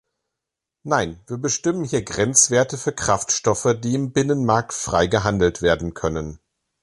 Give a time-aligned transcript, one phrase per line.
[0.81, 6.39] Nein, wir bestimmen hier Grenzwerte für Kraftstoffe, die im Binnenmarkt frei gehandelt werden können.